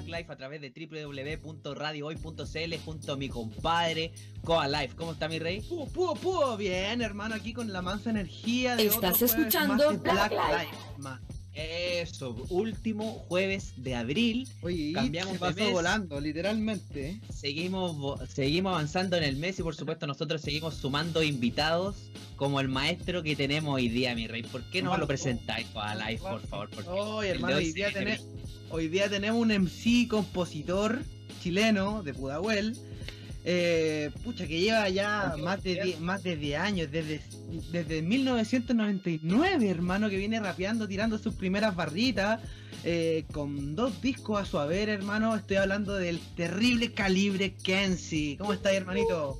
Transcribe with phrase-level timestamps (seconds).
[0.00, 4.12] Black Life a través de www.radiohoy.cl junto a mi compadre
[4.44, 4.94] Coa Life.
[4.96, 5.60] ¿Cómo está mi rey?
[5.62, 10.32] Pudo, pudo bien, hermano, aquí con la mansa energía de Estás otro escuchando Black Black
[10.32, 10.76] Life.
[11.56, 14.46] Eso, último jueves de abril.
[14.60, 15.72] Oye, Cambiamos de mes.
[15.72, 17.18] volando, literalmente.
[17.34, 21.96] Seguimos, seguimos avanzando en el mes y por supuesto nosotros seguimos sumando invitados
[22.36, 24.42] como el maestro que tenemos hoy día, mi rey.
[24.42, 26.68] ¿Por qué no lo presentáis Coa Life, por favor?
[26.68, 28.20] Porque hermano, hoy día, se tené- viene
[28.68, 31.02] hoy día tenemos un MC compositor
[31.42, 32.76] chileno de Pudahuel.
[33.48, 37.20] Eh, pucha, que lleva ya más de 10, más de 10 años, desde,
[37.70, 42.40] desde 1999, hermano, que viene rapeando, tirando sus primeras barritas,
[42.82, 45.36] eh, con dos discos a su haber, hermano.
[45.36, 48.36] Estoy hablando del terrible calibre Kenzie.
[48.36, 49.38] ¿Cómo estás, hermanito?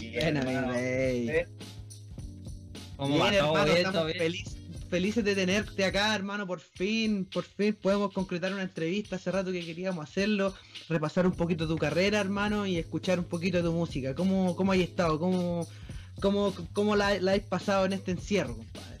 [0.00, 0.72] Bien, mi hermano.
[0.72, 1.28] rey.
[1.28, 1.48] Eh,
[2.96, 4.59] ¿Cómo Bien, va hermano, estamos Bien.
[4.90, 6.46] Felices de tenerte acá, hermano.
[6.46, 9.16] Por fin, por fin podemos concretar una entrevista.
[9.16, 10.52] Hace rato que queríamos hacerlo,
[10.88, 14.14] repasar un poquito tu carrera, hermano, y escuchar un poquito de tu música.
[14.14, 15.18] ¿Cómo, cómo has estado?
[15.18, 15.66] ¿Cómo,
[16.20, 18.98] cómo, cómo la, la has pasado en este encierro, compadre?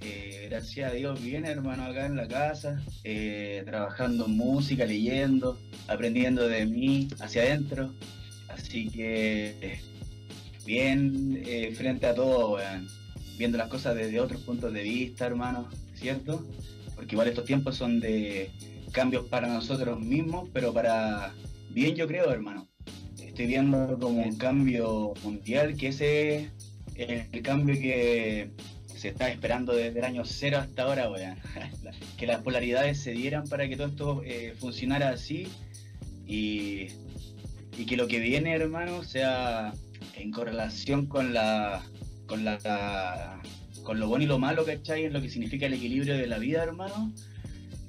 [0.00, 5.58] eh, gracias a Dios, bien, hermano, acá en la casa, eh, trabajando en música, leyendo,
[5.88, 7.92] aprendiendo de mí hacia adentro.
[8.48, 9.80] Así que, eh,
[10.64, 11.42] bien,
[11.74, 12.88] frente a todo, weón,
[13.38, 16.44] viendo las cosas desde otros puntos de vista, hermano, ¿cierto?
[16.96, 18.50] Porque igual estos tiempos son de
[18.92, 21.32] cambios para nosotros mismos, pero para
[21.70, 22.68] bien, yo creo, hermano.
[23.18, 26.50] Estoy viendo como un cambio mundial, que ese
[26.96, 28.50] es el cambio que
[28.96, 31.38] se está esperando desde el año cero hasta ahora, weón.
[32.16, 35.46] Que las polaridades se dieran para que todo esto eh, funcionara así
[36.26, 36.88] y,
[37.76, 39.72] y que lo que viene, hermano, sea
[40.16, 41.80] en correlación con la
[42.28, 43.40] con la
[43.82, 45.04] con lo bueno y lo malo, ¿cachai?
[45.06, 47.12] En lo que significa el equilibrio de la vida, hermano.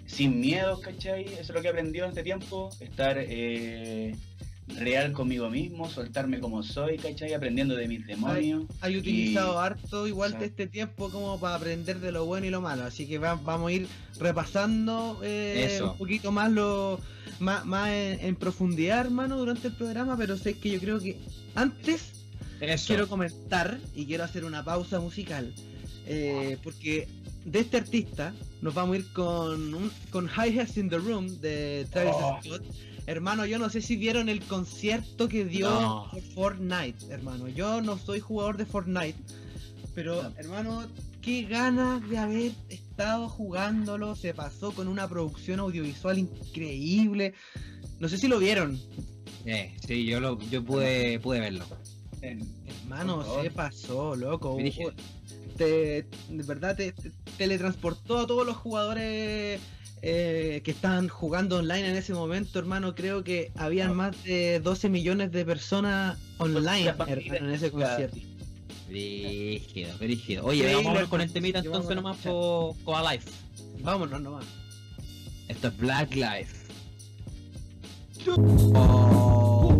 [0.08, 1.26] Sin miedos, ¿cachai?
[1.26, 2.70] Eso es lo que he aprendido en este tiempo.
[2.80, 4.16] Estar eh,
[4.78, 7.34] real conmigo mismo, soltarme como soy, ¿cachai?
[7.34, 8.64] Aprendiendo de mis demonios.
[8.82, 12.50] Hay utilizado Y- harto igual de este tiempo como para aprender de lo bueno y
[12.50, 12.86] lo malo.
[12.86, 13.88] Así que va- vamos a ir
[14.20, 17.00] repasando eh, un poquito más lo
[17.40, 20.16] más, más en, en profundidad, hermano, durante el programa.
[20.18, 21.18] Pero sé que yo creo que
[21.56, 22.29] antes
[22.62, 22.88] Eso.
[22.88, 25.54] quiero comentar y quiero hacer una pausa musical.
[26.12, 27.08] eh, porque
[27.46, 31.40] de este artista nos vamos a ir con, un, con Hi Hats in the Room
[31.40, 32.40] de Travis Oh.
[32.44, 32.64] Scott.
[33.06, 36.08] Hermano, yo no sé si vieron el concierto que dio No.
[36.12, 37.48] por Fortnite, hermano.
[37.48, 39.16] Yo no soy jugador de Fortnite,
[39.96, 40.34] pero No.
[40.38, 40.88] hermano,
[41.22, 44.16] qué ganas de haber estado jugándolo.
[44.16, 47.34] Se pasó con una producción audiovisual increíble.
[48.00, 48.80] No sé si lo vieron.
[49.46, 51.66] Eh, sí, yo, lo, yo pude, pude verlo.
[52.22, 54.58] Hermano, se pasó, loco.
[55.58, 59.60] Te, de verdad te, te teletransportó a todos los jugadores
[60.02, 62.96] eh, que estaban jugando online en ese momento, hermano.
[62.96, 63.96] Creo que habían No.
[63.96, 68.18] más de 12 millones de personas online, hermano, en ese concierto.
[68.88, 70.46] Brígido, brígido.
[70.46, 73.30] Oye, Sí, vamos a ver lo- con el temita entonces nomás por Coa Life.
[73.82, 74.46] Vámonos nomás.
[75.48, 76.56] Esto es Black Life.
[78.76, 79.76] Oh.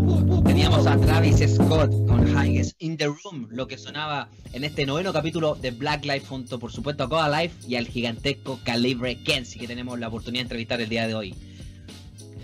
[0.60, 5.14] Teníamos a Travis Scott con Highest in the Room, lo que sonaba en este noveno
[5.14, 9.58] capítulo de Black Life junto por supuesto a Coda Life y al gigantesco Calibre Kenzie
[9.62, 11.34] que tenemos la oportunidad de entrevistar el día de hoy.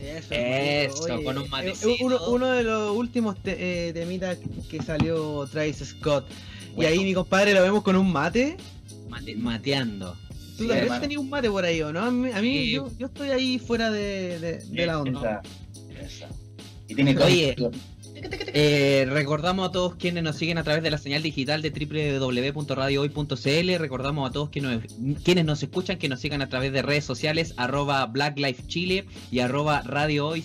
[0.01, 2.05] Eso, Eso, con un eh, matecito.
[2.05, 4.37] uno, uno de los últimos te- eh, temitas
[4.69, 6.25] que salió Travis Scott.
[6.77, 8.55] Y ahí mi compadre lo vemos con un mate.
[9.09, 10.15] Mate- mateando.
[10.57, 11.99] Tú Sí, también tenías un mate por ahí, ¿o no?
[11.99, 12.71] A mí, a mí- Sí.
[12.71, 15.41] yo, yo estoy ahí fuera de, de- de la onda.
[15.99, 16.29] Esa, esa.
[16.87, 17.55] Y tiene Oye.
[17.57, 17.71] todo.
[18.57, 23.77] Eh, recordamos a todos quienes nos siguen a través de la señal digital de www.radiohoy.cl.
[23.77, 24.81] Recordamos a todos quienes
[25.23, 29.05] quienes nos escuchan que nos sigan a través de redes sociales, arroba Black Life Chile
[29.31, 30.41] y arroba Radio Hoy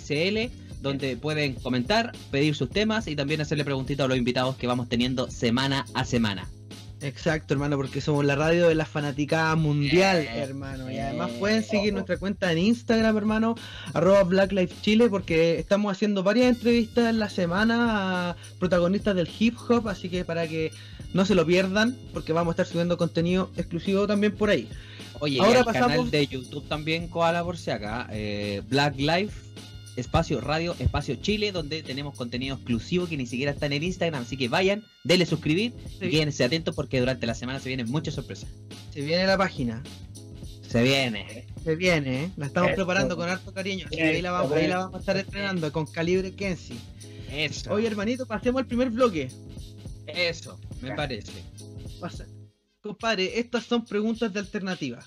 [0.83, 4.89] donde pueden comentar, pedir sus temas y también hacerle preguntitas a los invitados que vamos
[4.89, 6.49] teniendo semana a semana.
[7.03, 10.91] Exacto, hermano, porque somos la radio de la fanaticada mundial, hermano.
[10.91, 13.55] Y además pueden seguir nuestra cuenta en Instagram, hermano,
[13.95, 19.29] arroba Black Life Chile, porque estamos haciendo varias entrevistas en la semana a protagonistas del
[19.39, 20.73] hip hop, así que para que
[21.15, 24.69] no se lo pierdan, porque vamos a estar subiendo contenido exclusivo también por ahí.
[25.21, 28.97] Oye, y Ahora al pasamos- canal de YouTube también, Koala por si acá, eh, Black
[28.97, 29.33] Life,
[30.01, 34.23] Espacio Radio, Espacio Chile, donde tenemos contenido exclusivo que ni siquiera está en el Instagram,
[34.23, 36.07] así que vayan, denle suscribir Sí.
[36.07, 38.49] y quédense atentos porque durante la semana se vienen muchas sorpresas.
[38.93, 39.83] Se viene la página,
[40.69, 41.47] Se viene.
[41.63, 42.31] se viene, ¿eh?
[42.37, 44.99] La estamos preparando con harto cariño, así que ahí la vamos, ahí la vamos a
[45.01, 46.77] estar estrenando con calibre Kenzie.
[47.33, 47.73] Eso.
[47.73, 49.29] Oye, hermanito, pasemos al primer bloque.
[50.07, 51.33] eso, me parece.
[52.01, 52.27] Pasa.
[52.81, 55.05] Compadre, estas son preguntas de alternativa.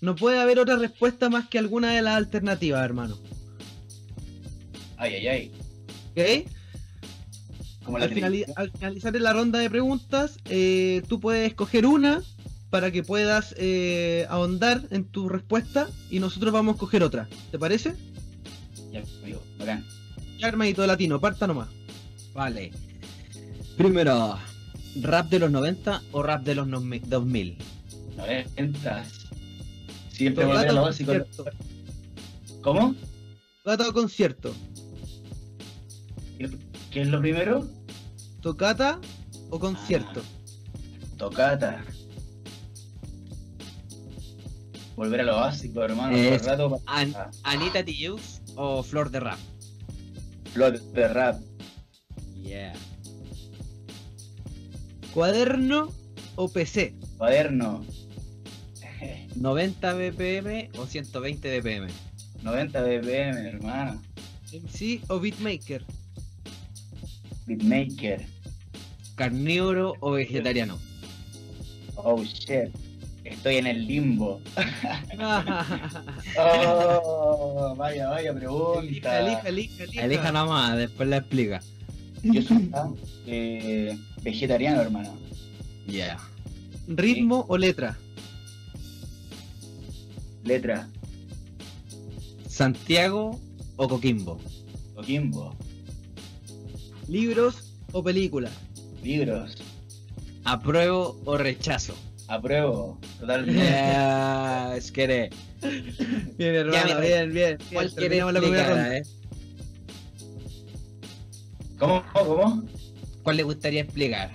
[0.00, 3.18] No puede haber otra respuesta más que alguna de las alternativas, hermano.
[5.02, 5.52] Ay, ay, ay.
[6.44, 7.84] ¿Ok?
[7.84, 12.22] Como la Al, finali- al finalizar la ronda de preguntas, eh, tú puedes escoger una
[12.70, 17.28] para que puedas eh, ahondar en tu respuesta y nosotros vamos a escoger otra.
[17.50, 17.94] ¿Te parece?
[18.92, 19.84] Ya, amigo, bacán.
[20.38, 21.68] Ya, hermanito latino, parta nomás.
[22.32, 22.70] Vale.
[23.76, 24.38] Primero,
[25.00, 27.58] ¿rap de los 90 o rap de los nomi- 2000?
[28.16, 29.08] Noventas.
[30.12, 31.12] Siempre volver a lo básico.
[32.62, 32.94] ¿Cómo?
[33.64, 34.54] Tocata o concierto.
[36.90, 37.66] ¿Qué es lo primero?
[38.40, 39.00] Tocata
[39.50, 40.22] o concierto.
[41.16, 41.84] Tocata.
[44.96, 46.16] Volver a lo básico, hermano.
[46.16, 46.82] Es- Todo el rato.
[46.86, 47.30] An- Ah.
[47.44, 48.20] ¿Anita Tijoux
[48.56, 49.38] o Flor de Rap?
[50.52, 51.40] Flor de rap.
[52.42, 52.72] Yeah.
[55.14, 55.90] Cuaderno
[56.36, 56.94] o PC.
[57.16, 57.84] Cuaderno.
[59.36, 61.88] 90 BPM o 120 BPM.
[62.42, 64.02] 90 BPM, hermano.
[64.52, 65.84] MC o beatmaker.
[67.46, 68.24] Beatmaker.
[69.16, 70.78] Carnívoro o vegetariano.
[71.96, 72.70] Oh shit.
[73.24, 74.40] Estoy en el limbo.
[76.38, 78.80] Oh, vaya, vaya pregunta.
[79.20, 80.04] elija, elija, elija, elija.
[80.04, 81.60] Elija nomás, después la explica.
[82.22, 82.70] Yo soy
[83.26, 85.14] eh, vegetariano, hermano.
[85.86, 86.18] Yeah.
[86.88, 87.96] Ritmo o letra.
[90.44, 90.88] Letra.
[92.48, 93.38] Santiago
[93.76, 94.40] o Coquimbo.
[94.94, 95.56] Coquimbo.
[97.08, 98.50] Libros o película.
[99.02, 99.56] Libros.
[100.44, 101.94] Apruebo o rechazo.
[102.28, 102.98] Apruebo.
[103.20, 103.60] Totalmente.
[103.62, 105.30] Yeah, es que eres.
[106.38, 107.58] Bien, hermano, bien, bien.
[107.72, 108.96] ¿Cuál bien, quieres terminamos la primera explicar, ronda.
[108.98, 109.02] eh?
[111.78, 112.02] ¿Cómo?
[112.12, 112.62] ¿Cómo?
[113.22, 114.30] ¿Cuál le gustaría explicar?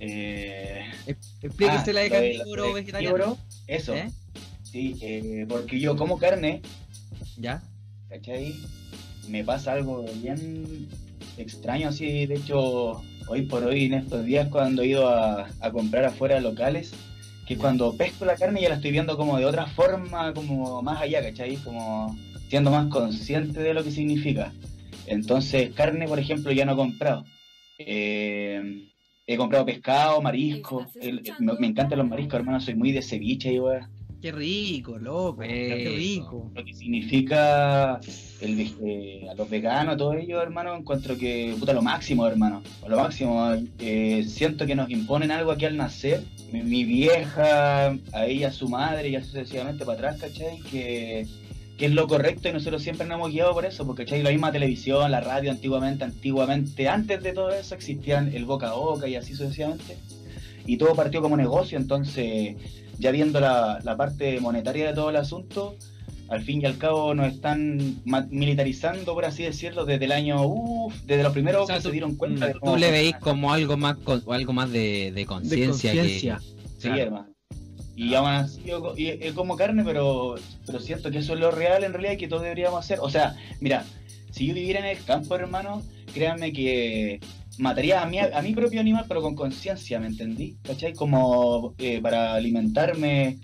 [0.00, 0.84] Eh,
[1.42, 3.38] Explíquese la de ah, lo de carnívoro o vegetariano.
[3.66, 3.94] Eso.
[3.94, 4.10] ¿Eh?
[4.62, 6.62] Sí, eh, porque yo como carne,
[7.38, 7.62] ¿Ya?
[8.08, 8.54] ¿cachai?
[9.28, 10.88] Me pasa algo bien
[11.36, 15.70] extraño así, de hecho, hoy por hoy, en estos días, cuando he ido a, a
[15.72, 16.92] comprar afuera locales,
[17.46, 21.00] que cuando pesco la carne ya la estoy viendo como de otra forma, como más
[21.00, 21.56] allá, ¿cachai?
[21.56, 22.16] Como
[22.48, 24.52] siendo más consciente de lo que significa.
[25.06, 27.24] Entonces, carne, por ejemplo, ya no he comprado.
[27.78, 28.88] Eh,
[29.26, 30.86] he comprado pescado, marisco.
[31.00, 33.88] el- me, me encantan los mariscos, hermano, soy muy de ceviche y weá.
[34.26, 35.42] Qué rico, loco.
[35.42, 36.50] Qué rico.
[36.52, 38.00] lo que significa
[38.40, 42.96] el, eh, a los veganos, todo ello, hermano, encuentro que, puta, lo máximo, hermano, lo
[42.96, 43.54] máximo.
[43.78, 46.24] eh, siento que nos imponen algo aquí al nacer.
[46.50, 50.58] Mi, mi vieja, a ella, su madre, y así sucesivamente para atrás, ¿cachai?
[50.72, 51.28] Que,
[51.78, 54.24] que es lo correcto y nosotros siempre nos hemos guiado por eso, porque, ¿cachai?
[54.24, 58.74] La misma televisión, la radio, antiguamente, antiguamente, antes de todo eso existían el boca a
[58.74, 59.96] boca y así sucesivamente.
[60.66, 62.56] Y todo partió como negocio, entonces
[62.98, 65.76] ya viendo la, la parte monetaria de todo el asunto,
[66.28, 70.44] al fin y al cabo nos están ma- militarizando, por así decirlo, desde el año,
[70.44, 72.90] uff, desde los primeros O sea, que tú- se dieron cuenta de Tú cómo le
[72.90, 76.02] veis como algo más con- algo más de, de conciencia De que.
[76.02, 76.38] conciencia.
[76.78, 77.02] Sí, Claro.
[77.02, 77.28] hermano.
[77.94, 80.34] Y aún así yo, y- yo como carne, pero,
[80.66, 82.98] pero siento que eso es lo real en realidad y que todos deberíamos hacer.
[83.00, 83.84] O sea, mira,
[84.32, 85.82] si yo viviera en el campo, hermano,
[86.12, 87.20] créanme que
[87.58, 90.56] mataría a mi, a mi propio animal, pero con conciencia, ¿me entendí?
[90.62, 90.92] ¿Cachai?
[90.94, 93.38] Como eh, para alimentarme.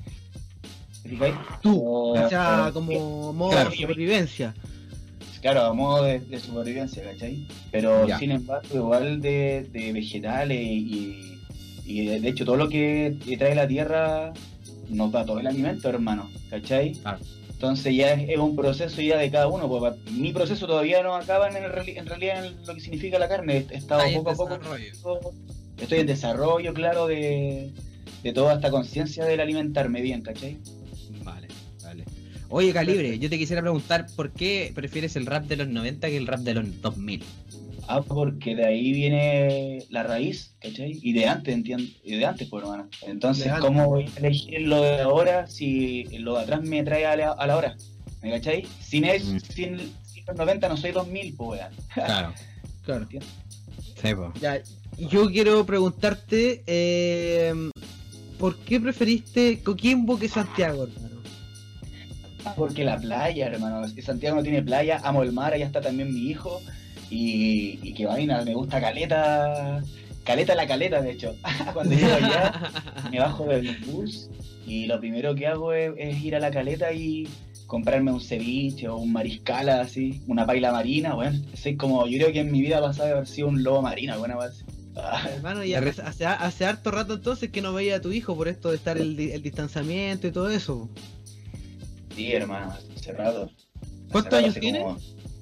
[1.02, 1.35] ¿te fijáis?
[1.62, 3.71] Tú, O- sea, o- como modo Claro.
[3.71, 4.54] de supervivencia.
[5.40, 7.49] Claro, a modo de, de supervivencia, ¿cachai?
[7.73, 8.19] Pero Ya.
[8.19, 11.40] sin embargo, igual de, de vegetales y,
[11.85, 14.33] y de, hecho todo lo que que trae la tierra
[14.88, 16.92] nos da todo el alimento, hermano, ¿cachai?
[16.92, 17.19] Claro.
[17.62, 21.14] Entonces ya es, es un proceso ya de cada uno, pa- mi proceso todavía no
[21.14, 24.31] acaba en, el en realidad en lo que significa la carne, he estado Ahí poco
[24.31, 25.33] a poco,
[25.78, 27.71] estoy en desarrollo, claro, de,
[28.25, 30.59] de toda esta conciencia del alimentarme bien, ¿cachai?
[31.23, 31.47] Vale,
[31.85, 32.04] vale.
[32.49, 36.16] Oye, Calibre, yo te quisiera preguntar por qué prefieres el rap de los 90 que
[36.16, 37.23] el rap de los 2000.
[37.89, 40.99] Ah, porque de ahí viene la raíz, ¿cachai?
[41.03, 42.89] Y de antes, entiendo, y de antes, pues, hermano.
[43.07, 43.61] Entonces, antes.
[43.65, 47.33] ¿cómo voy a elegir lo de ahora si lo de atrás me trae a la,
[47.33, 47.77] a la hora?
[48.23, 48.67] ¿Me cachai?
[48.81, 49.39] Sin, es, Mm.
[49.41, 51.73] sin, sin los 90 no soy 2000, pues, weón.
[51.95, 52.33] Claro.
[52.85, 53.07] Claro.
[53.11, 54.33] Sí, po.
[54.41, 54.61] Ya,
[54.99, 57.55] yo quiero preguntarte, eh,
[58.41, 61.21] ¿por qué preferiste Coquimbo que Santiago, hermano?
[62.57, 63.85] Porque la playa, hermano.
[63.85, 66.61] Es que Santiago no tiene playa, amo el mar, allá está también mi hijo.
[67.12, 69.83] Y, y que vaina, me gusta caleta.
[70.25, 71.37] Caleta la caleta, de hecho.
[71.75, 72.71] Cuando llego allá,
[73.11, 74.31] me bajo del bus
[74.66, 77.28] y lo primero que hago es, es ir a la caleta y
[77.66, 82.33] comprarme un ceviche o un mariscala así, una paila marina, bueno, soy como, yo creo
[82.33, 84.64] que en mi vida pasada haber sido un lobo marino, alguna vez.
[84.95, 88.37] Ah, Hermano, y hace, hace, hace harto rato entonces que no veía a tu hijo
[88.37, 90.88] por esto de estar el, el distanciamiento y todo eso.
[92.14, 93.50] sí, hermano, hace rato.
[94.12, 94.78] Hace ¿Cuántos rato, años hace tiene?
[94.81, 94.99] como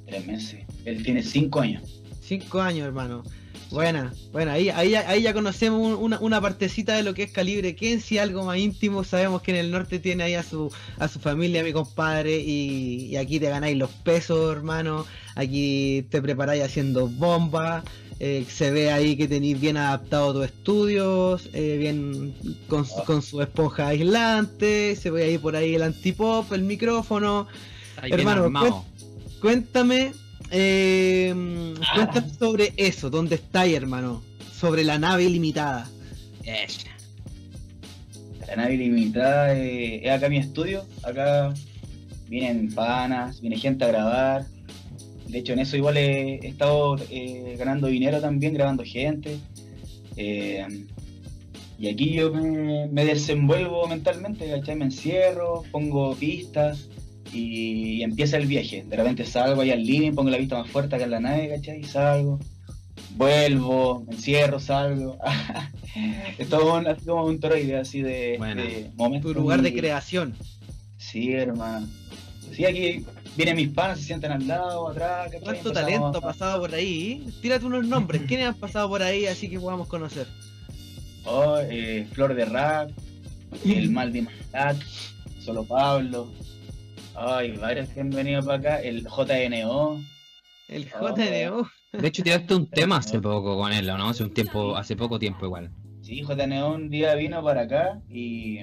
[0.06, 0.64] Tres meses.
[0.84, 1.82] Él tiene cinco años.
[2.22, 3.22] Cinco años, hermano.
[3.70, 7.22] Buena, bueno, ahí, ahí, ya- ahí ya conocemos un- una, una partecita de lo que
[7.22, 9.04] es Calibre Kensi, algo más íntimo.
[9.04, 13.06] Sabemos que en el norte tiene ahí a su, a su familia, mi compadre, y,
[13.10, 15.06] y aquí te ganáis los pesos, hermano.
[15.36, 17.84] Aquí te preparáis haciendo bombas.
[18.22, 22.34] eh, se ve ahí que tenéis bien adaptado tus estudios, eh, bien
[22.68, 24.94] con, su- con su esponja aislante.
[24.96, 27.46] Se ve ahí por ahí el antipop, el micrófono.
[28.20, 28.84] Hermano.
[29.40, 30.12] Cuéntame,
[30.50, 31.34] eh,
[31.94, 34.22] cuéntame sobre eso, ¿dónde estáis, hermano?
[34.52, 35.88] Sobre la nave ilimitada.
[38.46, 40.84] La nave ilimitada eh, es acá mi estudio.
[41.02, 41.54] Acá
[42.28, 44.46] vienen panas, viene gente a grabar.
[45.28, 49.38] De hecho, en eso igual he, he estado eh, ganando dinero también, grabando gente.
[50.16, 50.66] Eh,
[51.78, 54.76] y aquí yo me, me desenvuelvo mentalmente, ¿cachai?
[54.76, 56.88] Me encierro, pongo pistas
[57.32, 58.84] y, empieza el viaje.
[58.88, 61.48] De repente salgo ahí al living, pongo la vista más fuerte acá en la nave,
[61.48, 61.80] ¿cachai?
[61.80, 62.38] Y salgo,
[63.16, 65.18] vuelvo, me encierro, salgo.
[66.38, 69.32] es todo un, así como un toroide así de, de momentos.
[69.32, 70.34] Tu lugar de creación.
[70.98, 71.88] Sí, hermano.
[72.54, 73.04] Sí, aquí
[73.36, 75.26] vienen mis panas, se sientan al lado, atrás.
[75.26, 75.40] ¿cachai?
[75.40, 77.26] ¿Cuánto Empezamos talento ha a- pasado por ahí?
[77.40, 78.22] Tírate unos nombres.
[78.26, 80.26] ¿Quiénes han pasado por ahí así que podamos conocer?
[81.24, 82.90] Oh, eh, Flor de Rap,
[83.64, 84.76] el Maldi Malat,
[85.44, 86.28] Solo Pablo.
[87.22, 88.80] Ay, varios que han venido para acá.
[88.82, 90.00] El JNO.
[90.68, 91.14] El Oh.
[91.14, 91.70] JNO.
[91.92, 94.08] De hecho, tiraste un tema hace poco con él, ¿o ¿no?
[94.08, 95.70] Hace un tiempo, hace poco tiempo igual.
[96.02, 98.60] Sí, JNO un día vino para acá y,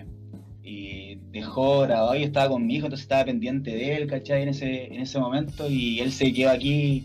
[0.63, 2.15] y dejó grabado.
[2.15, 4.41] Yo estaba con mi hijo, entonces estaba pendiente de él, ¿cachai?
[4.41, 5.69] En ese, en ese momento.
[5.69, 7.03] Y él se quedó aquí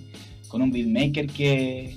[0.49, 1.97] con un beatmaker que,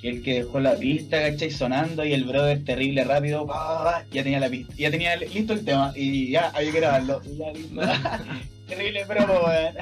[0.00, 1.50] que el que dejó la pista, ¿cachai?
[1.50, 4.04] Sonando y el brother terrible rápido, ¡ah!
[4.10, 7.20] ya tenía la pista, ya tenía listo el tema y ya había que grabarlo.
[7.30, 7.80] Y ya listo.
[8.68, 9.74] Terrible promo, weón.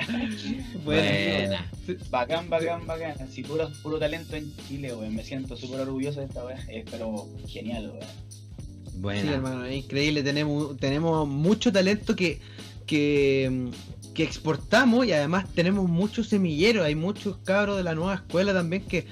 [0.84, 1.70] Buena.
[2.10, 3.14] Bacán, bacán, bacán.
[3.20, 5.14] Así puro, puro talento en Chile, weón.
[5.14, 6.58] Me siento súper orgulloso de esta weá.
[6.68, 8.00] Es pero genial, weón.
[8.00, 9.32] Sí, Buena.
[9.34, 10.22] hermano, es increíble.
[10.22, 12.40] Tenemos, tenemos mucho talento que,
[12.86, 16.84] que, mm, que exportamos y además tenemos muchos semilleros.
[16.84, 19.06] Hay muchos cabros de la nueva escuela también que,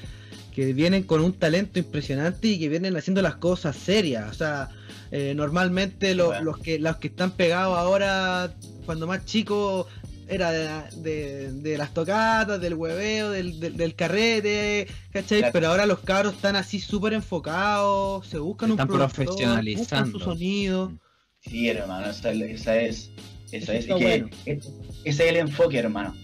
[0.54, 4.30] que vienen con un talento impresionante y que vienen haciendo las cosas serias.
[4.30, 4.68] O sea,
[5.10, 6.44] eh, normalmente lo- Bueno.
[6.44, 8.54] los, que, los que están pegados ahora,
[8.86, 9.86] cuando más chicos,
[10.28, 10.68] era de,
[11.02, 15.38] de- de las tocatas, del hueveo, del, del, del carrete, ¿cachai?
[15.40, 15.52] Claro.
[15.52, 19.80] Pero ahora los cabros están así súper enfocados, se buscan Están un productor, profesionalizando.
[19.80, 20.92] buscan su sonido.
[21.40, 23.10] Sí, hermano, esa, esa es.
[23.50, 24.28] Esa es, que bueno.
[24.46, 24.68] es-
[25.04, 26.14] ese es el enfoque, hermano.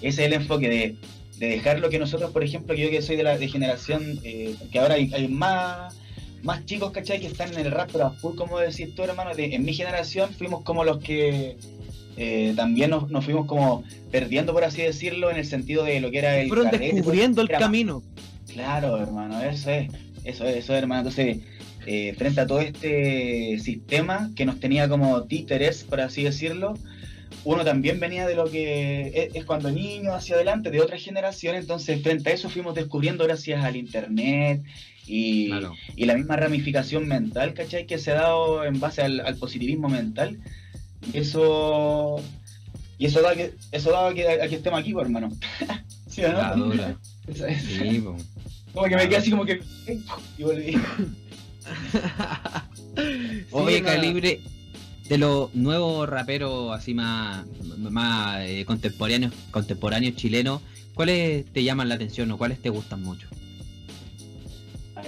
[0.00, 0.96] Ese es el enfoque de,
[1.38, 4.20] de dejar lo que nosotros, por ejemplo, que yo que soy de la de generación,
[4.22, 5.96] eh, que ahora hay, hay más,
[6.42, 7.20] más chicos, ¿cachai?
[7.20, 9.34] Que están en el rap, pero a full, como decís tú, hermano.
[9.34, 11.56] de- en mi generación fuimos como los que
[12.16, 16.10] eh, también nos, nos fuimos como perdiendo, por así decirlo, en el sentido de lo
[16.10, 16.48] que era el.
[16.48, 18.02] Fueron carrete, descubriendo el más- camino.
[18.52, 19.88] Claro, hermano, eso es,
[20.24, 21.02] eso es, eso es, hermano.
[21.08, 21.38] Entonces,
[21.86, 26.74] eh, frente a todo este sistema que nos tenía como títeres, por así decirlo,
[27.44, 31.54] uno también venía de lo que es, es cuando niño hacia adelante, de otra generación,
[31.54, 34.62] entonces frente a eso fuimos descubriendo gracias al internet
[35.08, 35.74] y, Claro.
[35.96, 37.86] y la misma ramificación mental, ¿cachai?
[37.86, 40.38] Que se ha dado en base al, al positivismo mental.
[41.12, 42.22] Y eso,
[42.98, 45.30] y eso da que, eso da que, a que estemos aquí, pues, hermano.
[46.08, 46.38] ¿Sí o no?
[46.38, 46.96] La dura.
[47.28, 48.16] Sí, po.
[48.72, 49.60] Como que me quedé así como que.
[50.38, 50.76] Y volví.
[53.50, 54.40] Oye, Calibre,
[55.08, 57.44] de los nuevos raperos así más,
[57.78, 60.60] más eh, contemporáneos, contemporáneos chilenos,
[60.94, 63.28] ¿cuáles te llaman la atención o cuáles te gustan mucho?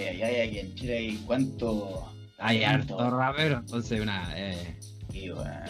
[0.08, 2.12] Ay, ay, ay, aquí en Chile hay cuánto.
[2.38, 4.32] Hay harto rapero, entonces una...
[4.34, 4.76] Eh,
[5.12, 5.60] Y, bueno.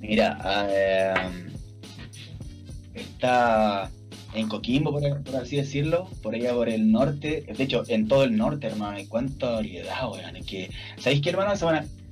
[0.00, 1.14] Mira, eh,
[2.94, 3.90] está
[4.34, 7.44] en Coquimbo, por, por así decirlo, por allá por el norte.
[7.56, 10.36] De hecho, en todo el norte, hermano, hay cuánta variedad, weón.
[10.36, 11.52] Es que, ¿sabéis qué, hermano?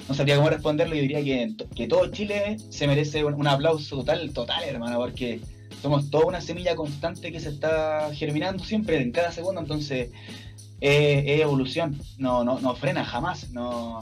[0.08, 0.94] No sabría cómo responderlo.
[0.94, 5.40] Yo diría que, que todo Chile se merece un, un aplauso total, total, hermano, porque
[5.80, 9.60] somos toda una semilla constante que se está germinando siempre, en cada segundo.
[9.60, 10.10] Entonces,
[10.84, 11.98] es evolución.
[12.18, 13.50] No, no, no frena jamás.
[13.50, 14.00] No.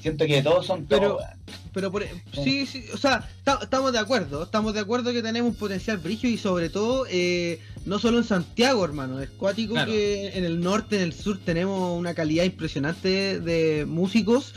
[0.00, 1.24] Siento que todos son Pero- todos.
[1.72, 2.04] Pero por,
[2.42, 5.98] sí, sí, o sea, ta- estamos de acuerdo, estamos de acuerdo que tenemos un potencial
[5.98, 9.92] brigio y sobre todo, eh, no solo en Santiago, hermano, es cuático Claro.
[9.92, 14.52] que en el norte, en el sur tenemos una calidad impresionante de músicos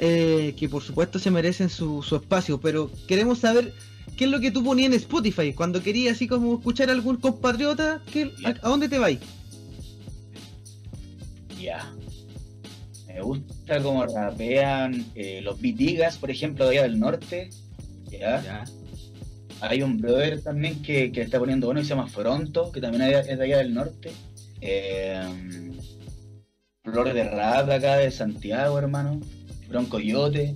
[0.00, 3.72] eh, que por supuesto se merecen su, su espacio, pero queremos saber
[4.16, 7.16] qué es lo que tú ponías en Spotify, cuando querías así como escuchar a algún
[7.18, 9.20] compatriota, ¿qué, a, a dónde te vais?
[11.60, 11.92] Ya.
[13.06, 17.50] Me gusta como rapean eh, los Vitigas, por ejemplo, de allá del norte.
[18.10, 18.42] Ya.
[18.42, 18.64] Ya.
[19.60, 23.02] Hay un brother también que, que está poniendo bueno y se llama Fronto, que también
[23.02, 24.12] es de allá del norte.
[24.60, 25.22] Eh,
[26.84, 27.30] Flor de de
[27.74, 29.20] acá de Santiago, hermano.
[29.68, 30.54] Broncoyote.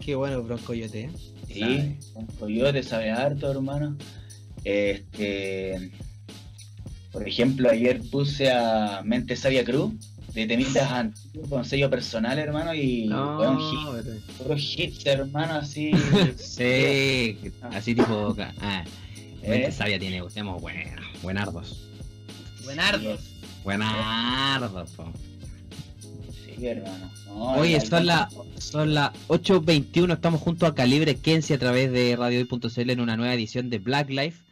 [0.00, 1.02] Qué bueno, Broncoyote.
[1.02, 1.10] ¿eh?
[1.48, 3.96] Sí, Broncoyote sabe harto, hermano.
[4.64, 5.90] Este.
[7.12, 9.94] Por ejemplo, ayer puse a Mente Sabia Cruz
[10.34, 15.90] de temitas antiguos con sello personal, hermano, y weón, hit- pero- hits, hermano, así.
[16.36, 18.36] Sí, así tipo.
[18.60, 18.84] Ah,
[19.42, 19.72] Mente ¿Eh?
[19.72, 20.58] sabia tiene, bueno,
[21.22, 21.88] buenardos.
[22.64, 23.20] Buenardos.
[23.64, 25.10] Buenardos, po.
[26.56, 27.10] Sí, hermano.
[27.26, 32.16] No, Oye, son las son las 8.21, estamos junto a Calibre Kenzie a través de
[32.16, 34.42] radiohoy.cl en una nueva edición de Black Life.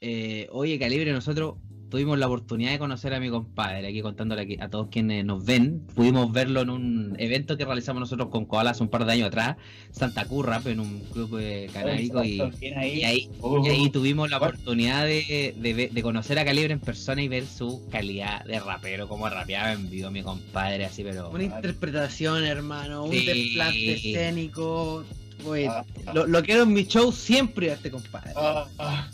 [0.00, 1.54] Eh, oye, Calibre, nosotros
[1.90, 5.44] tuvimos la oportunidad de conocer a mi compadre, aquí contándole aquí a todos quienes nos
[5.44, 5.80] ven.
[5.94, 9.28] Pudimos verlo en un evento que realizamos nosotros con Koala hace un par de años
[9.28, 9.56] atrás,
[9.92, 12.40] Santa Curra, en un club eh, canábico y,
[12.76, 12.98] ahí.
[13.00, 16.80] y ahí, Uh, y ahí tuvimos la oportunidad de, de de conocer a Calibre en
[16.80, 21.30] persona y ver su calidad de rapero, como rapeaba en vivo mi compadre, así, pero...
[21.30, 23.04] Una interpretación, hermano.
[23.04, 23.26] Un Sí.
[23.26, 25.04] desplante escénico.
[25.44, 28.32] Oye, Ah, lo, lo quiero en mi show siempre a este compadre.
[28.36, 29.08] ah, ah.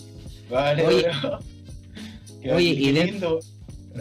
[0.50, 1.06] Vale, Oye,
[2.50, 3.40] oye, y de- lindo.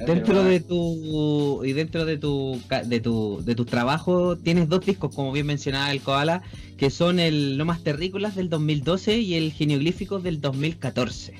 [0.07, 5.13] Dentro de tu y dentro de tu de tu de tus trabajos tienes dos discos
[5.13, 6.43] como bien mencionaba el Koala
[6.77, 11.33] que son el No más terrícolas del 2012 y el Geneoglíficos del 2014.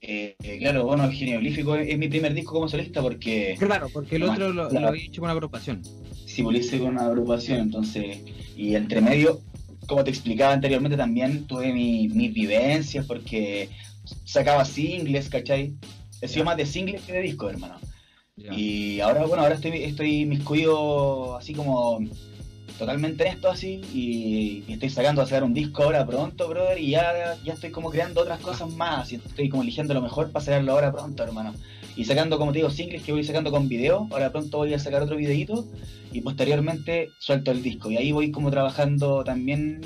[0.00, 3.88] Eh, eh, claro, bueno, el Geneoglífico es, es mi primer disco como solista porque Claro,
[3.92, 4.82] porque el otro lo, claro.
[4.82, 5.80] lo había hecho con una agrupación.
[6.26, 8.18] sí, pues, lo hice con una agrupación, entonces,
[8.56, 9.40] y entre medio,
[9.86, 13.68] como te explicaba anteriormente, también tuve mi- mis vivencias porque
[14.24, 15.74] sacaba singles, ¿cachai?
[16.20, 17.78] He sido más de singles que de discos, hermano.
[18.36, 22.00] Y ahora, bueno, ahora estoy, estoy miscuido así como
[22.78, 26.78] totalmente en esto así y, y estoy sacando a sacar un disco ahora pronto, brother,
[26.78, 30.32] y ya, ya estoy como creando otras cosas más y estoy como eligiendo lo mejor
[30.32, 31.54] para sacarlo ahora pronto, hermano.
[31.94, 34.78] Y sacando, como te digo, singles que voy sacando con video, ahora pronto voy a
[34.78, 35.66] sacar otro videito
[36.10, 37.90] y posteriormente suelto el disco.
[37.90, 39.82] Y ahí voy como trabajando también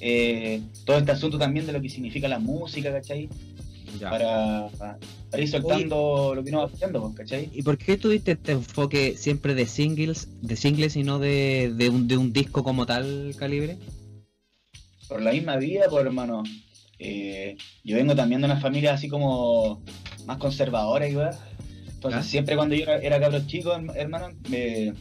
[0.00, 3.28] eh, todo este asunto también de lo que significa la música, ¿cachai?
[4.00, 4.08] Ya.
[4.08, 4.68] Para,
[5.30, 7.50] para ir soltando lo que uno va haciendo, pues, ¿cachai?
[7.52, 11.88] ¿Y por qué tuviste este enfoque siempre de singles, de singles y no de, de
[11.88, 13.76] un, de un disco como tal calibre?
[15.08, 16.44] Por la misma vida, pues hermano.
[16.98, 19.82] Eh, yo vengo también de una familia así como
[20.26, 21.36] más conservadora, igual.
[21.88, 24.94] Entonces siempre cuando yo era, era cabro chico, herm- hermano, me-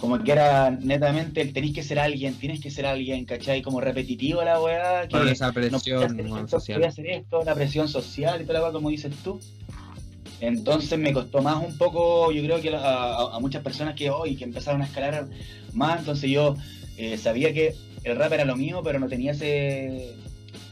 [0.00, 3.62] como que era netamente el tenés que ser alguien, tienes que ser alguien, ¿cachai?
[3.62, 6.84] Como repetitivo la weá, que Por esa no presión hacer bueno, esto, social.
[6.84, 9.40] hacer esto, la presión social y toda la weá, como dices tú.
[10.40, 14.08] Entonces me costó más un poco, yo creo que a, a- a muchas personas que
[14.10, 15.28] hoy que empezaron a escalar
[15.72, 16.54] más, entonces yo
[16.96, 20.14] eh, sabía que el rap era lo mío, pero no tenía ese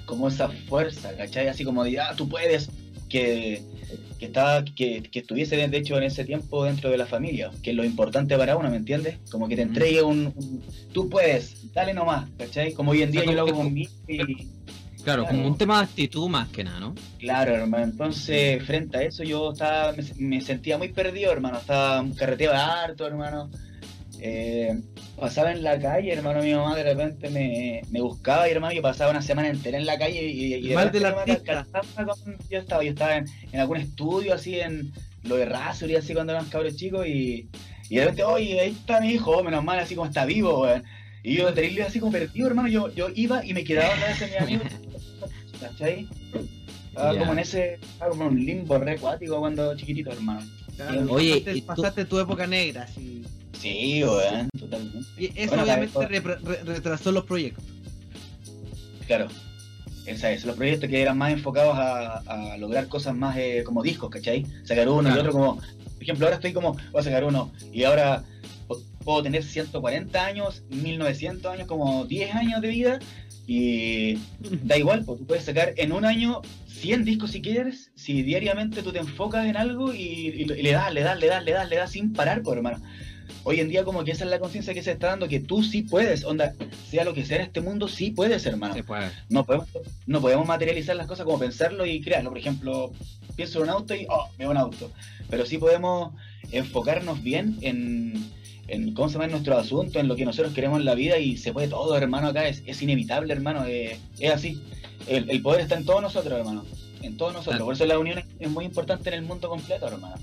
[0.04, 1.48] como esa fuerza, ¿cachai?
[1.48, 2.70] Así como de, ah, tú puedes,
[3.08, 3.60] que,
[4.18, 7.70] que estaba, que, que estuviese de hecho en ese tiempo dentro de la familia, que
[7.70, 9.18] es lo importante para uno, ¿me entiendes?
[9.30, 12.72] Como que te entregue un, un- tú puedes, dale nomás, ¿cachai?
[12.72, 15.26] Como hoy en O sea, día yo lo hago conmigo y Claro, Claro.
[15.36, 16.94] como un tema de actitud más que nada, ¿no?
[17.20, 17.84] Claro, hermano.
[17.84, 21.58] Entonces, frente a eso, yo estaba, me, me sentía muy perdido, hermano.
[21.58, 23.48] Estaba carreteaba harto, hermano.
[24.20, 24.78] Eh,
[25.18, 26.42] pasaba en la calle, hermano.
[26.42, 29.86] Mi mamá de repente me, me buscaba y, hermano, yo pasaba una semana entera en
[29.86, 31.08] la calle y, y de Mal artista.
[31.32, 34.92] alcanzaba con- yo estaba, yo estaba en, en algún estudio así en
[35.24, 37.48] lo de Razor y así cuando eran cabros chicos y,
[37.90, 40.82] y de repente, oye, ahí está mi hijo, menos mal, así como está vivo, weón.
[41.22, 42.68] Y yo terrible así como perdido, hermano.
[42.68, 44.62] Yo, yo iba y me quedaba a la vez de mi amigo.
[45.60, 46.08] ¿Cachai?
[46.88, 50.40] Estaba como en ese, estaba como en un limbo re acuático cuando chiquitito, hermano.
[50.76, 53.22] Claro, Oye, pasaste, ¿y tú- pasaste tu época negra, así.
[53.60, 54.98] Sí, weón, totalmente.
[55.18, 57.64] Y eso Bueno, obviamente re- retrasó los proyectos.
[59.06, 59.28] Claro.
[60.06, 62.18] Esa es, los proyectos que eran más enfocados a,
[62.52, 64.46] a lograr cosas más eh, como discos, ¿cachai?
[64.64, 67.82] Sacar uno y otro como, por ejemplo, ahora estoy como, voy a sacar uno y
[67.82, 68.22] ahora
[69.04, 72.98] puedo tener 140 años, 1900 años, como 10 años de vida
[73.48, 74.18] y
[74.64, 78.82] da igual, pues tú puedes sacar en un año 100 discos si quieres, si diariamente
[78.84, 81.52] tú te enfocas en algo y, y- y le das, le das, le das, le
[81.52, 82.80] das, le das sin parar, pues hermano.
[83.48, 85.62] Hoy en día como que esa es la conciencia que se está dando, que tú
[85.62, 86.52] sí puedes, onda,
[86.90, 89.12] sea lo que sea en este mundo, sí puedes, hermano puede.
[89.28, 89.68] no podemos,
[90.04, 92.30] no podemos materializar las cosas como pensarlo y crearlo.
[92.30, 92.90] Por ejemplo,
[93.36, 94.90] pienso en un auto y, oh, veo un auto.
[95.30, 96.12] Pero sí podemos
[96.50, 98.32] enfocarnos bien en,
[98.66, 101.36] en cómo se llama nuestro asunto, en lo que nosotros queremos en la vida y
[101.36, 104.60] se puede todo, hermano, acá es, es inevitable, hermano, eh, es así.
[105.06, 106.64] El, el poder está en todos nosotros, hermano.
[107.00, 107.58] En todos nosotros.
[107.58, 107.64] Claro.
[107.66, 110.16] Por eso la unión es, es muy importante en el mundo completo, hermano.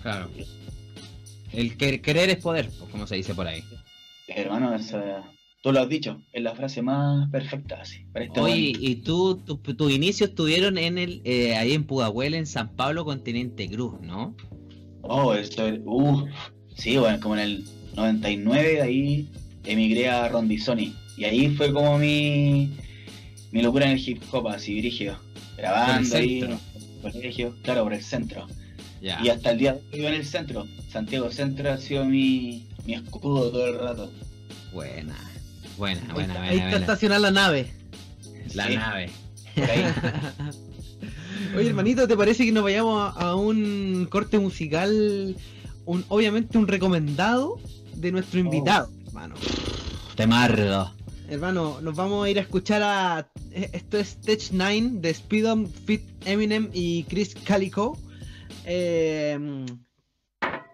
[0.00, 0.30] Claro.
[1.56, 3.62] El que- querer es poder, pues, como se dice por ahí.
[4.28, 5.22] Hermano, esa-
[5.62, 8.04] tú lo has dicho, es la frase más perfecta, así.
[8.12, 8.78] Para este Oye, momento.
[8.82, 13.04] y tú, tu- tus inicios estuvieron en el, eh, ahí en Pudahuel, en San Pablo,
[13.04, 14.36] con Teniente Cruz, ¿no?
[15.02, 15.80] Oh, eso es.
[15.84, 16.26] Uh,
[16.76, 17.64] sí, bueno, como en el
[17.94, 19.28] 99, de ahí
[19.64, 20.94] emigré a Rondizoni.
[21.16, 22.70] Y ahí fue como mi,
[23.52, 25.16] mi locura en el hip hop, así dirigido.
[25.56, 26.58] Grabando ahí en el
[27.00, 28.46] colegio, claro, por el centro.
[29.00, 29.18] Ya.
[29.22, 30.66] Y hasta el día de hoy vivo en el centro.
[30.96, 34.10] Santiago Centro ha sido mi, mi escudo todo el rato.
[34.72, 35.14] Buena,
[35.76, 36.42] buena, Ahí buena, está- buena.
[36.42, 36.76] ahí está buena.
[36.78, 37.72] estacionada la nave.
[38.54, 39.10] La Sí, nave.
[39.54, 39.82] por ahí.
[41.56, 45.36] Oye, hermanito, ¿te parece que nos vayamos a, a un corte musical?
[45.84, 47.58] Un, obviamente un recomendado
[47.94, 49.34] de nuestro invitado, hermano.
[50.16, 50.94] Temardo.
[51.28, 53.28] Hermano, nos vamos a ir a escuchar a.
[53.52, 57.98] eh, Esto es Tech 9 de Speedon, Fit Eminem y Chris Calico.
[58.64, 59.38] eh,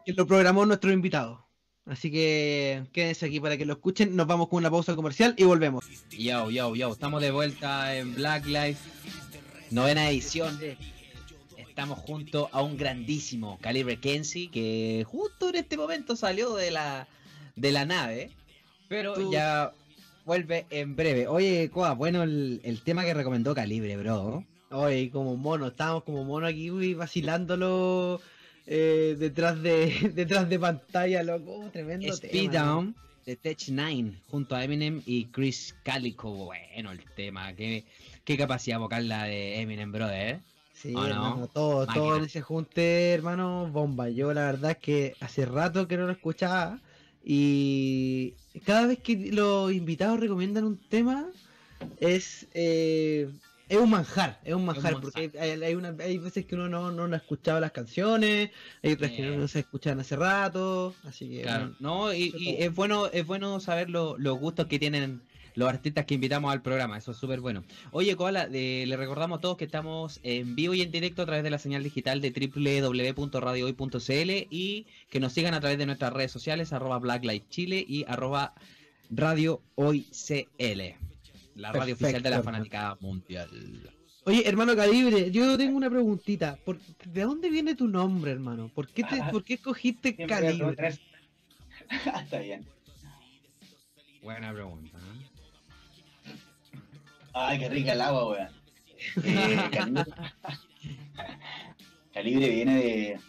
[0.05, 1.47] que lo programó nuestro invitado.
[1.85, 4.15] Así que quédense aquí para que lo escuchen.
[4.15, 5.85] Nos vamos con una pausa comercial y volvemos.
[6.17, 8.79] Yo, yo, yo, estamos de vuelta en Black Life,
[9.71, 10.59] novena edición.
[11.57, 17.09] Estamos junto a un grandísimo Calibre Kenzie que justo en este momento salió de la
[17.57, 18.31] de la nave,
[18.89, 19.73] pero Tú- ya
[20.25, 21.27] vuelve en breve.
[21.27, 24.45] Oye, Coa, bueno el, el tema que recomendó Calibre, bro.
[24.71, 28.21] Oye, como mono, estábamos como mono aquí uy, vacilándolo
[28.67, 31.69] eh, detrás de detrás de pantalla, loco.
[31.73, 32.75] Tremendo Speed tema, ¿no?
[32.75, 32.97] Down
[33.27, 36.31] de Tech 9 junto a Eminem y Chris Calico.
[36.33, 37.85] Bueno, el tema, qué,
[38.25, 40.41] qué capacidad vocal la de Eminem, brother.
[40.75, 41.49] Sí, ¿O no?
[41.53, 41.95] todo, Máquina.
[41.95, 44.09] todo en ese junte, hermano, bomba.
[44.09, 46.81] Yo la verdad es que hace rato que no lo escuchaba
[47.25, 51.29] y cada vez que los invitados recomiendan un tema
[52.01, 53.31] es eh,
[53.69, 55.13] es un manjar, es un manjar, manjar.
[55.13, 58.51] porque hay, hay, una- hay veces que uno no, no, no ha escuchado las canciones,
[58.83, 59.37] hay otras que Eh.
[59.37, 63.89] no se escuchan hace rato, así que Claro, no, y, es bueno, es bueno saber
[63.91, 65.23] lo- los gustos que tienen
[65.55, 67.63] los artistas que invitamos al programa, eso es súper bueno.
[67.91, 71.27] Oye, Koala, eh, le recordamos a todos que estamos en vivo y en directo a
[71.27, 76.13] través de la señal digital de www.radiohoy.cl y que nos sigan a través de nuestras
[76.13, 78.55] redes sociales, arroba Black Lives Chile y arroba
[79.11, 80.97] Radio Hoy CL,
[81.55, 83.49] la radio oficial de la fanática mundial.
[84.25, 86.57] Oye, hermano Calibre, yo tengo una preguntita.
[86.65, 88.71] ¿Por- ¿De dónde viene tu nombre, hermano?
[88.73, 90.99] ¿Por qué, te, Ah, ¿por qué escogiste Calibre?
[92.23, 92.65] Está bien.
[94.23, 94.97] Buena pregunta.
[94.99, 96.33] ¿eh?
[97.35, 98.49] Ay, qué rica el agua, weón.
[99.25, 100.05] Eh, calibre...
[102.15, 103.21] Calibre viene de.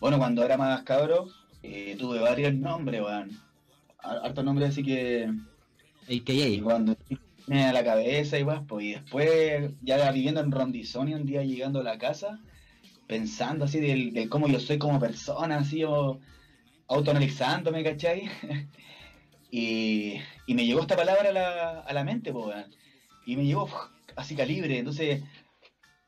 [0.00, 1.28] Bueno, cuando era más cabro,
[1.62, 3.30] eh, tuve varios nombres, weón.
[3.98, 5.30] Har- Hartos nombres, así que.
[6.08, 6.96] Y cuando
[7.46, 11.42] me a la cabeza y pues, pues, y después, ya viviendo en Rondizoni, un día
[11.44, 12.40] llegando a la casa,
[13.08, 16.20] pensando así del cómo yo soy como persona, así, o
[16.88, 18.28] autoanalizándome, ¿cachai?
[19.50, 20.14] y,
[20.46, 22.66] y me llegó esta palabra a la, a la mente, pues.
[23.26, 23.68] Y me llegó
[24.16, 25.22] así calibre, entonces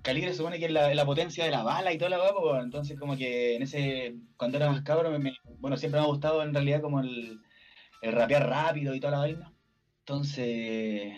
[0.03, 2.65] calibre supone que es la, la potencia de la bala y toda la guapa, pues,
[2.65, 6.09] entonces como que en ese, cuando era más cabro, me- me- bueno, siempre me ha
[6.11, 7.43] gustado en realidad como el,
[8.03, 9.55] el rapear rápido y toda la vaina.
[10.01, 11.15] Entonces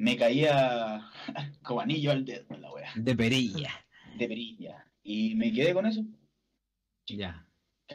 [0.00, 1.02] me caía
[1.62, 3.84] como anillo al dedo la wea, De perilla.
[4.16, 4.86] de perilla.
[5.02, 6.02] Y me quedé con eso,
[7.06, 7.46] Ya.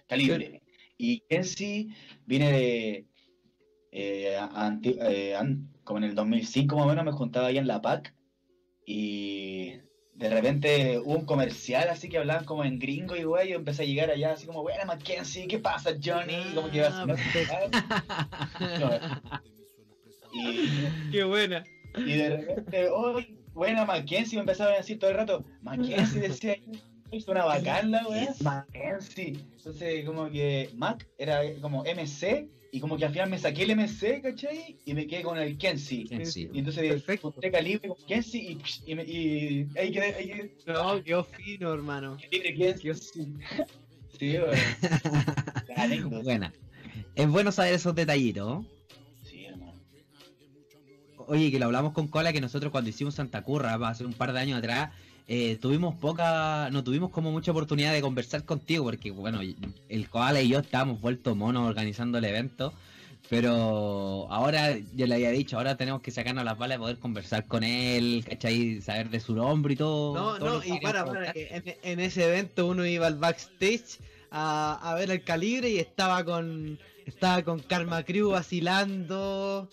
[0.08, 0.62] calibre.
[0.98, 1.90] Y Kenzie
[2.26, 3.06] viene de.
[3.92, 5.36] eh, anti- eh,
[5.84, 8.14] como en el 2005 más o menos me juntaba ahí en la PAC
[8.86, 9.74] y
[10.14, 13.84] de repente hubo un comercial así que hablaban como en gringo y güey, yo empecé
[13.84, 16.36] a llegar allá así como, buena Mackenzie, ¿qué pasa Johnny?
[16.52, 17.06] Y como que iba Ah,
[20.34, 21.64] y, Qué buena.
[21.98, 23.20] Y de repente, oh,
[23.54, 26.56] buena Mackenzie, me empezaban a decir todo el rato, Mackenzie decía,
[27.12, 29.38] es una bacán la weá, Mackenzie.
[29.58, 33.76] Entonces como que Mac era como MC y como que al final me saqué el
[33.78, 34.76] MC, ¿cachai?
[34.84, 36.06] Y me quedé con el Kenzie.
[36.10, 36.50] Kenzie.
[36.52, 37.34] Y entonces Perfecto.
[37.52, 40.56] calibre con Kenzie y, psh, y, me- y ahí quedé, ahí quedé.
[40.68, 42.18] No, qué fino, hermano.
[42.22, 42.94] Calibre Kenzie.
[44.20, 46.22] Sí, weón.
[46.24, 46.52] Buena.
[47.16, 48.66] Es bueno saber esos detallitos.
[51.28, 54.34] Oye, que lo hablamos con Cola, que nosotros cuando hicimos Santa Curra, hace un par
[54.34, 54.92] de años atrás,
[55.28, 59.42] eh, tuvimos poca, no tuvimos como mucha oportunidad de conversar contigo, porque bueno,
[59.90, 62.74] el Koala y yo estábamos vueltos monos organizando el evento,
[63.30, 67.46] pero ahora, yo le había dicho, ahora tenemos que sacarnos las balas y poder conversar
[67.48, 68.82] con él, ¿cachai?
[68.82, 70.14] Saber de su nombre y todo.
[70.14, 74.00] No, todo no, y para, para, que en, en ese evento uno iba al backstage
[74.30, 79.70] a, a ver el calibre y estaba con estaba con Karma Crew vacilando,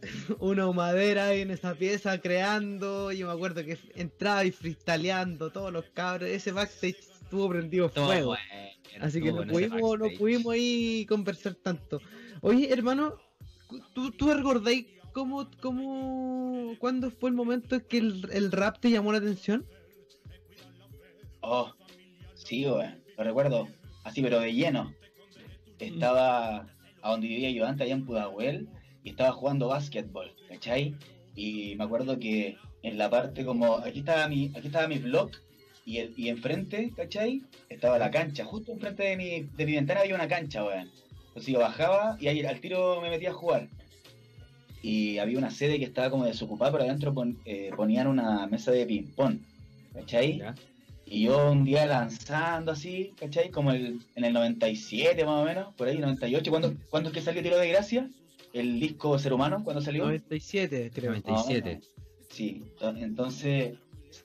[0.40, 5.72] una madera ahí en esa pieza creando, yo me acuerdo que entraba y freestyleando todos
[5.72, 8.26] los cabros, ese backstage estuvo prendido Todo fuego.
[8.28, 8.44] bueno,
[9.00, 12.00] Así que no pudimos, no pudimos ahí conversar tanto.
[12.40, 13.16] Oye, hermano,
[13.94, 18.90] ¿tú, tú recordáis cómo, cómo, cuándo fue el momento en que el, el rap te
[18.90, 19.66] llamó la atención?
[21.40, 21.72] Oh,
[22.34, 23.68] sí, weón, lo recuerdo.
[24.04, 24.94] Así, pero de lleno.
[25.78, 26.66] Estaba
[27.02, 28.68] a donde vivía yo antes, allá en Pudahuel,
[29.04, 30.94] y estaba jugando básquetbol, ¿cachai?
[31.34, 35.30] Y me acuerdo que en la parte como, aquí estaba mi, aquí estaba mi blog,
[35.84, 37.42] y, el, y enfrente, ¿cachai?
[37.70, 40.90] Estaba la cancha, justo enfrente de mi, de mi ventana había una cancha, weón.
[41.28, 43.68] Entonces yo bajaba y ahí al tiro me metía a jugar.
[44.82, 48.70] Y había una sede que estaba como desocupada, pero adentro pon- eh, ponían una mesa
[48.70, 49.38] de ping-pong,
[49.94, 50.38] ¿cachai?
[50.38, 50.54] Ya.
[51.04, 53.50] Y yo un día lanzando así, ¿cachai?
[53.50, 56.50] Como el, en el 97 más o menos, por ahí, 98.
[56.50, 58.08] ¿Cuándo, ¿cuándo es que salió Tiro de Gracia?
[58.52, 60.04] El disco Ser Humano, ¿cuándo salió?
[60.04, 61.10] 97, creo.
[61.10, 61.80] 97.
[62.30, 63.74] Sí, to- entonces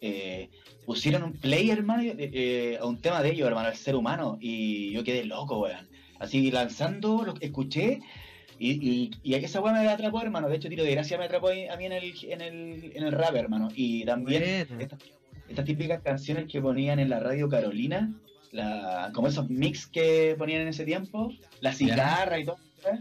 [0.01, 0.49] eh,
[0.85, 4.37] pusieron un play, hermano, eh, eh, a un tema de ellos, hermano, el ser humano,
[4.41, 5.87] y yo quedé loco, weón.
[6.19, 7.99] Así lanzando, lo escuché,
[8.59, 10.47] y, y, y esa weá me atrapó, hermano.
[10.47, 13.11] De hecho, Tiro de Gracia me atrapó a mí en el, en el, en el
[13.11, 13.67] rap, hermano.
[13.75, 14.43] Y también
[14.79, 14.99] estas,
[15.49, 18.13] estas típicas canciones que ponían en la radio Carolina,
[18.51, 22.57] la, como esos mix que ponían en ese tiempo, la cigarra y todo.
[22.85, 22.99] ¿eh?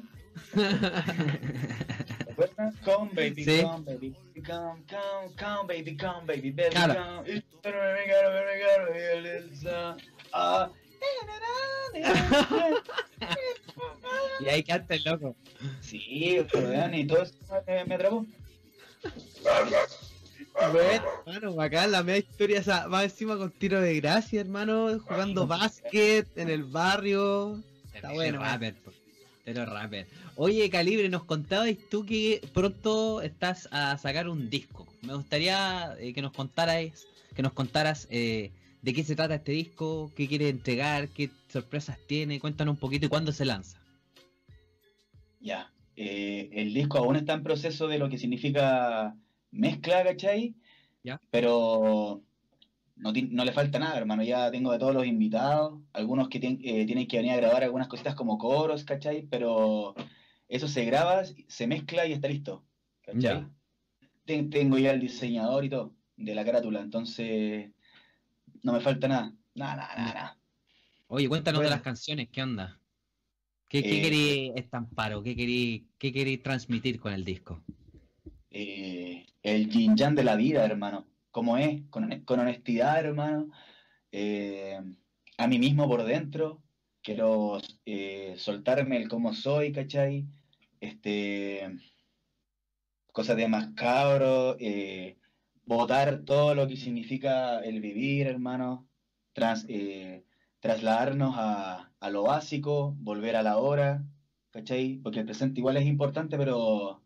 [0.55, 2.75] ¿Te acuerdas?
[2.85, 3.63] Come baby, Sí.
[3.63, 4.15] come baby,
[4.47, 7.23] come, come, come baby, come baby, baby, Claro.
[7.25, 7.43] come.
[14.41, 15.37] Y ahí canta el loco.
[15.81, 17.35] Sí, weón, y todo eso
[17.67, 18.27] me, me atrapó.
[20.73, 25.47] Bueno, hermano, bacán, la media historia esa, va encima con tiro de gracia, hermano, jugando
[25.47, 27.59] básquet en el barrio.
[27.95, 28.75] Está Pero bueno, rapper.
[29.45, 30.07] Pero rapper.
[30.37, 34.87] Oye, Calibre, nos contabas tú que pronto estás a sacar un disco.
[35.03, 38.53] Me gustaría eh, que nos contaras, que nos contaras eh,
[38.83, 42.39] de qué se trata este disco, qué quiere entregar, qué sorpresas tiene.
[42.39, 43.79] Cuéntanos un poquito y cuándo se lanza.
[45.41, 45.73] Ya.
[45.97, 49.17] eh, el disco aún está en proceso de lo que significa
[49.51, 50.55] mezcla, ¿cachai?
[51.03, 51.21] Ya.
[51.31, 52.23] Pero
[52.97, 54.23] no, le falta nada, hermano.
[54.23, 57.65] Ya tengo de todos los invitados, algunos que tien- eh, tienen que venir a grabar
[57.65, 59.27] algunas cositas como coros, ¿cachai?
[59.31, 59.95] Pero
[60.49, 62.67] eso se graba, se mezcla y está listo,
[63.03, 63.21] ¿cachai?
[63.23, 63.51] Ya.
[64.25, 67.71] Ten- tengo ya el diseñador y todo de la carátula, entonces
[68.63, 69.33] no me falta nada.
[69.55, 70.39] Nada, nada, nada, nada.
[71.09, 72.79] Oye, cuéntanos de las canciones, ¿qué onda?
[73.69, 77.63] ¿Qué, qué Eh, querí estampar o qué querí, qué querí transmitir con el disco?
[78.51, 81.12] eh, el yin yang de la vida, hermano.
[81.33, 83.51] Como es, con, con honestidad, hermano.
[84.13, 84.79] Eh,
[85.39, 86.63] a mí mismo por dentro.
[87.03, 90.29] Quiero eh, soltarme el cómo soy, ¿cachai?
[90.81, 91.79] Este,
[93.13, 95.19] cosas de más cabro, eh,
[95.65, 98.89] botar todo lo que significa el vivir, hermano.
[99.33, 100.27] Trans, eh,
[100.61, 104.05] trasladarnos a, a lo básico, volver a la hora,
[104.51, 104.99] ¿cachai?
[105.03, 107.03] Porque el presente igual es importante, pero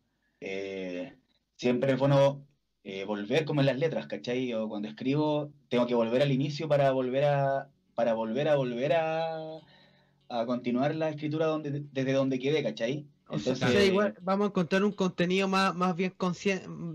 [1.57, 2.46] siempre es bueno
[2.88, 4.55] eh, volver como en las letras, ¿cachai?
[4.55, 8.92] O cuando escribo tengo que volver al inicio para volver a, para volver a volver
[8.92, 9.59] a,
[10.29, 13.05] a continuar la escritura donde, desde donde quedé, ¿cachai?
[13.29, 16.14] Entonces, o sea, igual vamos a encontrar un contenido más, más bien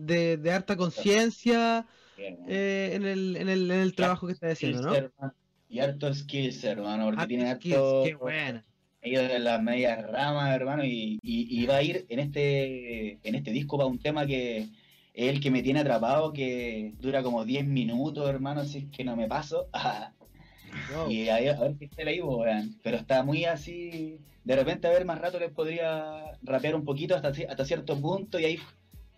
[0.06, 1.86] de, de harta conciencia
[2.18, 4.96] eh, en, el, en, el, en el trabajo que estás haciendo, ¿no?
[4.96, 5.34] hermano.
[5.68, 8.66] Y harto skills, hermano, porque Harto tiene skills, harto qué buena.
[9.02, 13.52] de las medias ramas, hermano, y, y, y va a ir en este, en este
[13.52, 14.70] disco va un tema que
[15.14, 19.04] es el que me tiene atrapado, que dura como 10 minutos, hermano, si es que
[19.04, 19.68] no me paso.
[20.96, 21.12] Wow.
[21.12, 22.80] Y ahí, a ver qué está ahí, weón.
[22.82, 24.20] Pero está muy así.
[24.46, 28.40] De repente, a ver, más rato les podría rapear un poquito hasta, hasta cierto punto
[28.40, 28.60] y ahí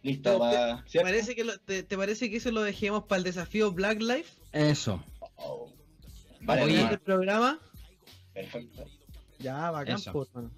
[0.01, 0.39] listo.
[0.39, 3.71] Va- ¿Te parece, que lo- te, te parece que eso lo dejemos para el desafío
[3.71, 4.33] Black Life?
[4.51, 5.03] Eso.
[5.35, 5.69] Oh.
[6.41, 7.59] Vale, Oye, ¿Este hermano, programa?
[8.33, 8.85] perfecto.
[9.37, 10.49] Ya, bacán, pues, hermano.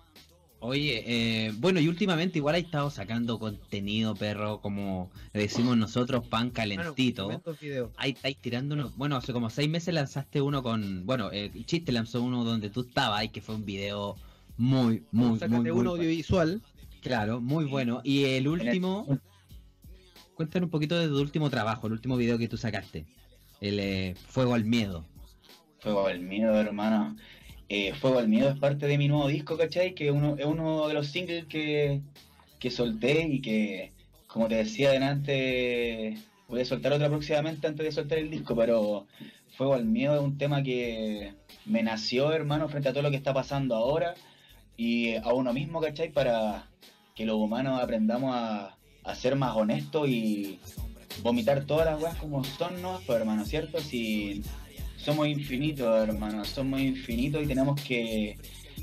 [0.66, 6.28] Oye, eh, bueno, y últimamente igual he estado sacando contenido, perro, como le decimos nosotros,
[6.28, 7.26] pan calentito.
[7.26, 7.92] Bueno.
[7.98, 8.92] Ahí estáis tirando uno.
[8.96, 11.06] Bueno, hace como seis meses lanzaste uno con.
[11.06, 14.16] Bueno, eh, Chiste lanzó uno donde tú estabas y que fue un video
[14.58, 15.92] muy, muy, Sácate muy, muy un bueno.
[15.92, 16.62] audiovisual.
[17.02, 18.02] Claro, muy bueno.
[18.04, 19.06] Y el último.
[20.34, 23.06] Cuéntanos un poquito de tu último trabajo, el último video que tú sacaste.
[23.62, 25.06] El eh, Fuego al Miedo.
[25.86, 27.16] Fuego al miedo, hermano.
[27.68, 29.96] Eh, Fuego al miedo es parte de mi nuevo disco, ¿cachai?
[29.96, 32.02] Que uno, es uno de los singles que,
[32.60, 33.92] que solté y que,
[34.28, 39.08] como te decía adelante, voy a soltar otra próximamente antes de soltar el disco, pero
[39.58, 41.34] Fuego al miedo es un tema que
[41.66, 44.14] me nació, hermano, frente a todo lo que está pasando ahora
[44.78, 46.12] y a uno mismo, ¿cachai?
[46.12, 46.70] Para
[47.16, 50.60] que los humanos aprendamos a, a ser más honestos y
[51.24, 53.00] vomitar todas las weas como son, ¿no?
[53.06, 53.80] Pues, hermano, ¿cierto?
[53.80, 54.44] Sin
[55.06, 58.38] somos infinitos, hermano, somos infinitos y tenemos que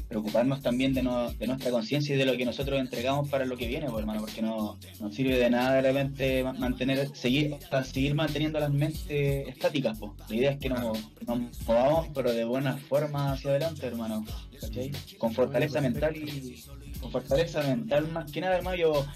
[0.08, 3.56] preocuparnos también de, no- de nuestra conciencia y de lo que nosotros entregamos para lo
[3.56, 7.56] que viene, pues, hermano, porque no nos sirve de nada de repente ma- mantener, seguir,
[7.84, 10.12] seguir manteniendo las mentes estáticas, pues.
[10.28, 14.24] La idea es que nos, nos movamos, pero de buena forma hacia adelante, hermano,
[14.60, 14.90] ¿cachai?
[15.18, 16.62] Con fortaleza mental y
[17.00, 19.06] con fortaleza mental más que nada, hermano, yo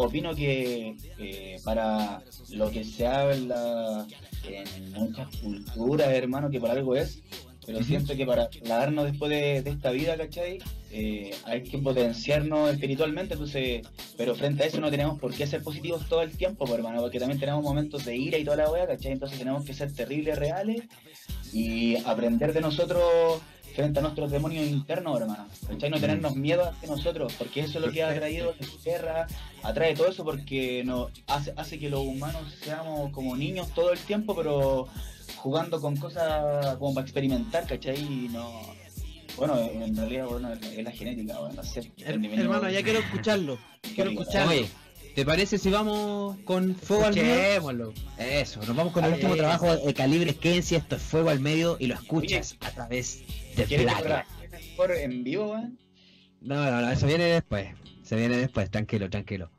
[0.00, 4.06] opino que eh, para lo que se habla
[4.44, 7.22] en muchas culturas, hermano, que por algo es,
[7.66, 10.58] pero siento que para darnos después de, de esta vida, ¿cachai?
[10.92, 13.86] Eh, hay que potenciarnos espiritualmente, entonces,
[14.16, 17.00] pero frente a eso no tenemos por qué ser positivos todo el tiempo, pues, hermano,
[17.00, 19.12] porque también tenemos momentos de ira y toda la wea, ¿cachai?
[19.12, 20.82] Entonces tenemos que ser terribles, reales
[21.52, 23.40] y aprender de nosotros
[23.74, 25.46] frente a nuestros demonios internos, hermano.
[25.68, 25.90] ¿Cachai?
[25.90, 29.26] No tenernos miedo hacia nosotros, porque eso es lo que ha traído la guerra,
[29.62, 33.98] atrae todo eso porque nos hace, hace que los humanos seamos como niños todo el
[33.98, 34.88] tiempo, pero
[35.36, 37.98] jugando con cosas como para experimentar, ¿cachai?
[38.00, 38.78] Y no...
[39.36, 41.90] Bueno, en realidad, bueno, es la genética, bueno, no sé.
[41.98, 43.58] Her- hermano, ya quiero escucharlo.
[43.94, 44.50] Quiero escucharlo.
[44.52, 44.66] Oye,
[45.14, 47.94] ¿te parece si vamos con fuego al medio?
[48.18, 51.40] Eso, nos vamos con el Ay, último trabajo de Calibre Kenzie, esto es Fuego al
[51.40, 53.20] Medio y lo escuchas a través
[53.56, 53.98] de ¿Quieres que Black.
[53.98, 54.26] fuera
[54.76, 55.78] por en vivo, weón?
[56.42, 57.68] No, no, no, eso viene después.
[58.10, 59.52] Se viene después, tranquilo, tranquilo.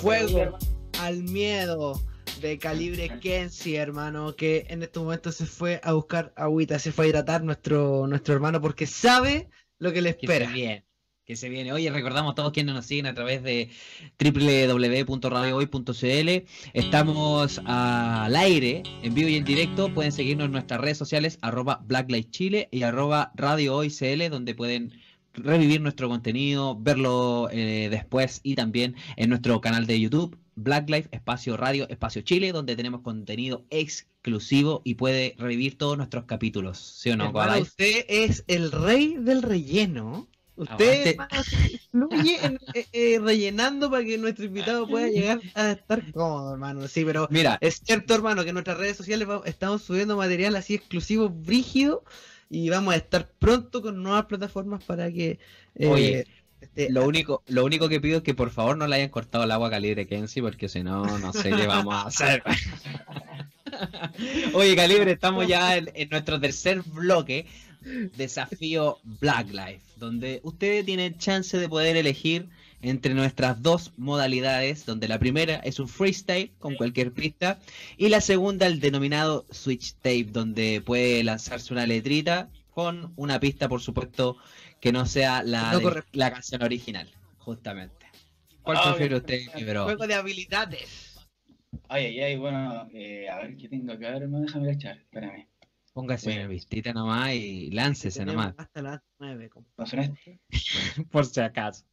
[0.00, 0.56] Fuego
[0.98, 2.00] al miedo
[2.40, 7.04] de calibre Kenzie, hermano, que en este momento se fue a buscar agüita, se fue
[7.04, 10.46] a hidratar nuestro, nuestro hermano porque sabe lo que le Que espera.
[10.46, 10.86] se viene.
[11.26, 11.74] Que se viene.
[11.74, 13.68] Oye, recordamos a todos quienes nos siguen a través de
[14.18, 16.46] www.radiohoy.cl.
[16.72, 19.92] Estamos al aire, en vivo y en directo.
[19.92, 25.03] Pueden seguirnos en nuestras redes sociales, arroba BlacklightChile y arroba Radio Hoy CL, donde pueden
[25.34, 31.08] revivir nuestro contenido, verlo eh, después y también en nuestro canal de YouTube, Black Life,
[31.12, 36.78] Espacio Radio, Espacio Chile, donde tenemos contenido exclusivo y puede revivir todos nuestros capítulos.
[36.78, 40.28] ¿Sí o no, Hermano, usted es el rey del relleno.
[40.56, 41.16] Usted
[41.90, 42.38] fluye
[42.74, 46.86] eh, eh, rellenando para que nuestro invitado pueda llegar a estar cómodo, hermano.
[46.86, 50.74] Sí, pero Mira, es cierto, hermano, que en nuestras redes sociales estamos subiendo material así
[50.74, 52.04] exclusivo, brígido,
[52.50, 55.38] y vamos a estar pronto con nuevas plataformas para que...
[55.74, 56.26] eh, Oye,
[56.60, 59.44] esté- Lo único, lo único que pido es que por favor no le hayan cortado
[59.44, 62.42] el agua calibre Kenzie, porque si no, no sé qué vamos a hacer.
[64.54, 67.46] Oye, calibre, estamos ya en, en nuestro tercer bloque,
[68.16, 72.48] desafío Black Life, donde ustedes tienen chance de poder elegir
[72.84, 77.58] entre nuestras dos modalidades, donde la primera es un freestyle con cualquier pista,
[77.96, 83.68] y la segunda el denominado switch tape, donde puede lanzarse una letrita con una pista,
[83.68, 84.36] por supuesto,
[84.80, 88.06] que no sea la, No de- corre- la canción original, justamente.
[88.62, 89.84] ¿Cuál Ah, prefiere usted, mi bro?
[89.84, 91.16] Juego de habilidades.
[91.88, 95.46] Ay, ay, ay, bueno, eh, a ver qué tengo acá, hermano, déjame echar, espérame.
[95.92, 96.40] Póngase Bueno.
[96.42, 100.08] una vistita nomás y láncese nomás, Hasta las 9, compadre.
[100.08, 100.14] ¿No
[101.10, 101.84] por si acaso.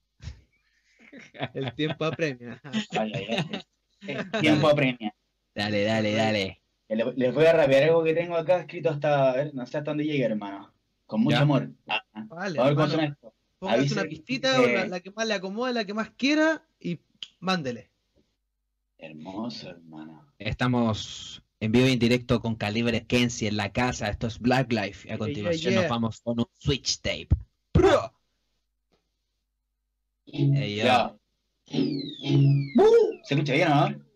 [1.54, 2.62] El tiempo apremia.
[2.92, 3.62] Ay, ay, ay.
[4.08, 5.14] Es Tiempo apremia.
[5.54, 6.62] Dale, dale, dale.
[6.90, 9.78] Le- Les voy a rapear algo que tengo acá escrito hasta, a ver, no sé
[9.78, 10.74] hasta dónde llegue, hermano.
[11.06, 11.42] Con mucho Ya.
[11.42, 11.70] amor.
[11.88, 12.24] Ah, ah.
[12.28, 13.34] Vale, a ver cómo suena esto.
[13.60, 16.10] Póngase una que- pistita, o la, que- la que más le acomode, la que más
[16.12, 17.00] quiera, y
[17.40, 17.90] mándele.
[18.98, 20.28] Hermoso, hermano.
[20.40, 24.10] Estamos en vivo y en directo con Calibre Kenzie en la casa.
[24.10, 25.08] Esto es Black Life.
[25.08, 27.28] Y a Yeah, continuación yeah, nos vamos con un switch tape.
[27.72, 28.14] Pro.
[30.32, 30.84] Ey, yo.
[30.84, 31.16] Ya.
[33.24, 34.12] ¿Se escucha bien, o no?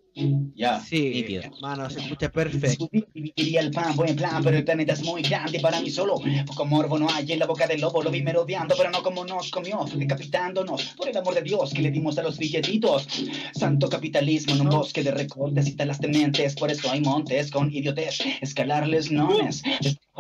[0.56, 0.80] Ya.
[0.80, 1.44] Sí, nítido.
[1.44, 2.88] hermano, se escucha perfecto.
[3.14, 6.16] Viviría el pan, buen plan, pero el planeta es muy grande para mí solo.
[6.46, 9.26] Poco morbo no hay en la boca del lobo, lo vi merodeando, pero no como
[9.26, 10.94] nos comió, decapitándonos.
[10.96, 13.08] Por el amor de Dios que le dimos a los billetitos.
[13.54, 17.74] Santo capitalismo en un bosque de recortes y talas tementes, por eso hay montes con
[17.74, 19.64] idiotez, escalarles nones.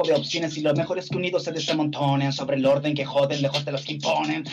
[0.04, 3.64] De opciones y los mejores que unidos se desamontonen sobre el orden que joden lejos
[3.64, 4.44] de los que imponen.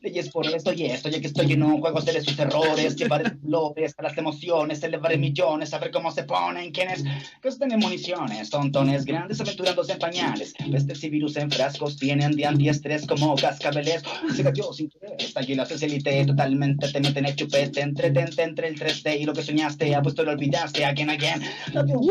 [0.00, 3.36] Leyes por esto y esto, ya que estoy en un juego de sus errores, llevar
[3.40, 7.04] flores a las emociones, elevar millones, saber cómo se ponen, quienes
[7.42, 12.46] gastan en municiones, tontones grandes aventurándose en pañales, pestes y virus en frascos, vienen de
[12.46, 14.02] antiestrés como cascabeles,
[14.34, 18.78] se cayó sin querer, estalló la socialité, totalmente te meten el chupete, entretente entre el
[18.78, 22.08] 3D y lo que soñaste, apuesto lo olvidaste, again, again, date un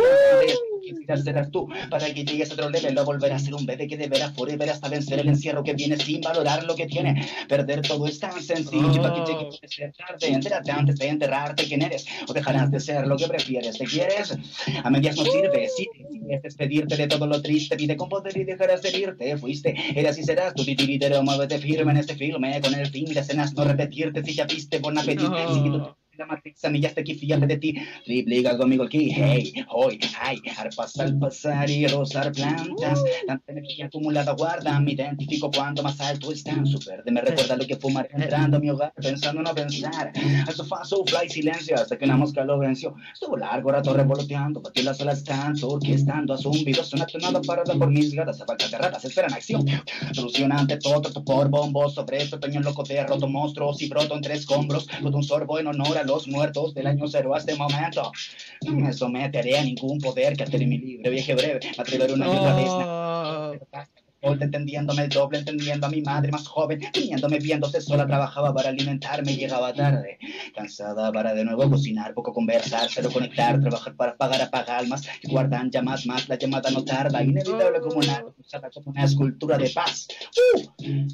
[1.00, 3.88] Quizás serás tú para que llegues a otro level o volver a ser un bebé
[3.88, 7.28] que deberá forever hasta vencer el encierro que viene sin valorar lo que tiene.
[7.48, 10.28] Perder todo es tan sencillo para que llegue a ser tarde.
[10.28, 13.78] Entérate antes de enterrarte quién eres o dejarás de ser lo que prefieres.
[13.78, 14.38] ¿Te quieres?
[14.84, 15.68] A medias no sirve.
[15.70, 19.38] Si decides despedirte de todo lo triste, pide con poder y dejarás de irte.
[19.38, 21.24] Fuiste, eras y serás tu titiritero.
[21.24, 24.80] Muévete firme en este filme con el fin de escenas no repetirte si ya viste
[24.80, 25.30] buen apetito.
[25.30, 26.01] No.
[26.80, 27.76] Ya está aquí, fíjate de ti.
[28.06, 33.04] Triplica conmigo aquí, hey, hoy, ay, arpas al pasar y rozar plantas.
[33.28, 36.66] Tanta energía acumulada guarda, me identifico cuando más alto están.
[36.66, 40.12] Su verde me recuerda lo que fumar entrando a mi hogar, pensando no pensar.
[40.48, 42.96] Al sofá, sopla y silencio hasta que una mosca lo venció.
[43.14, 47.90] Estuvo largo rato revoloteando, porque las olas tanto, orquestando a zumbidos, una tonada parada por
[47.90, 49.66] mis gatas, a falta de ratas, esperan acción.
[50.14, 54.88] Solucionante todo, por bombos, sobre este peñón loco de roto monstruos y broto entre escombros,
[55.02, 58.12] con un sorbo en honor a los muertos del año cero a este momento.
[58.66, 62.28] No me someteré a ningún poder que altere mi libre viaje breve, me atreveré una
[62.28, 62.70] y vez.
[62.70, 63.54] Oh,
[64.22, 68.70] Volta entendiéndome el doble, entendiendo a mi madre más joven, viéndome viéndose sola, trabajaba para
[68.70, 70.20] alimentarme, llegaba tarde,
[70.54, 75.28] cansada para de nuevo cocinar, poco conversar, cero conectar, trabajar para pagar a almas que
[75.28, 79.72] guardan llamas más, la llamada no tarda, inevitable como una, usada como una escultura de
[79.72, 80.08] paz.
[80.54, 81.08] ¡Uh!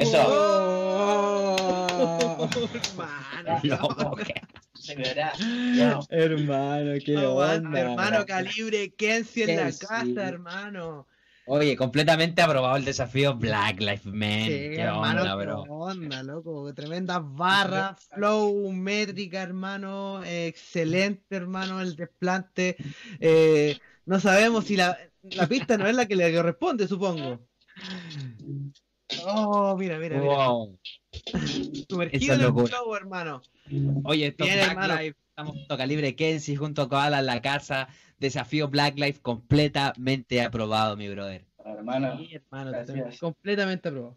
[0.00, 1.81] Eso.
[2.02, 4.32] Oh, hermano,
[4.84, 11.06] No, hermano, qué Aguante, onda, hermano, calibre Kenzie en la casa, hermano.
[11.44, 14.44] Oye, completamente aprobado el desafío Black Lives Man.
[14.44, 16.72] Sí, Qué hermano, onda, qué onda, loco.
[16.74, 20.22] Tremendas barras, flow, métrica, hermano.
[20.24, 22.76] eh, excelente, hermano, el desplante.
[23.20, 23.76] Eh,
[24.06, 27.40] no sabemos si la, la pista no es la que le corresponde, supongo.
[29.24, 30.36] Oh, mira, mira, mira.
[31.88, 33.42] Sumergido en el flow, hermano.
[34.04, 34.96] Oye, esto es Bien, Black hermano.
[35.00, 35.16] Lives.
[35.28, 37.88] Estamos junto a Calibre Kenzie, junto a Koala en la casa.
[38.18, 41.46] Desafío Black Lives completamente aprobado, mi brother.
[41.64, 42.72] Hermano, Sí, hermano,
[43.18, 44.16] completamente aprobado.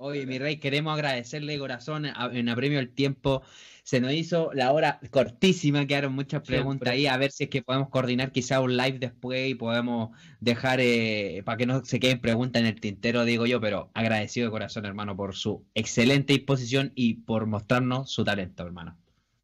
[0.00, 3.42] Oye, mi rey, queremos agradecerle de corazón a- en apremio el tiempo.
[3.88, 6.90] Se nos hizo la hora cortísima, quedaron muchas preguntas Siempre.
[6.90, 10.10] ahí, a ver si es que podemos coordinar quizá un live después y podemos
[10.40, 14.44] dejar eh, para que no se queden preguntas en el tintero, digo yo, pero agradecido
[14.44, 18.94] de corazón, hermano, por su excelente disposición y por mostrarnos su talento, hermano.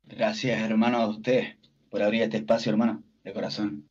[0.03, 1.57] gracias hermano a usted
[1.89, 3.89] por abrir este espacio, hermano, de corazón.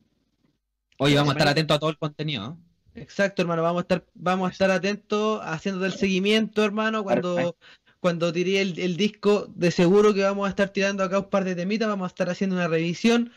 [0.98, 2.56] Oye, vamos a estar atentos a todo el contenido.
[2.94, 3.00] ¿eh?
[3.02, 7.58] Exacto, hermano, vamos a estar, vamos a estar atentos haciéndote el seguimiento, hermano, cuando, Perfecto.
[8.04, 11.42] Cuando tiré el, el disco, de seguro que vamos a estar tirando acá un par
[11.44, 13.32] de temitas, vamos a estar haciendo una revisión,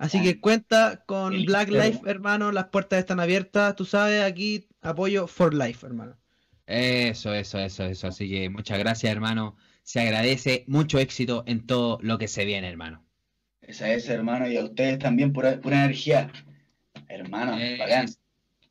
[0.00, 1.44] así que cuenta con.
[1.44, 6.16] Black Life, hermano, las puertas están abiertas, tú sabes, aquí apoyo for life, hermano.
[6.66, 8.08] Eso, eso, eso, eso.
[8.08, 9.54] Así que muchas gracias, hermano.
[9.82, 13.04] Se agradece mucho éxito en todo lo que se viene, hermano.
[13.60, 16.32] Esa es, hermano, y a ustedes también pura, pura energía.
[17.06, 18.06] Hermano, Eh, bacán.